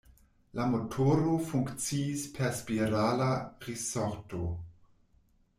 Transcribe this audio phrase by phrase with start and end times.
[0.59, 3.31] La motoro funkciis per spirala
[3.69, 4.45] risorto.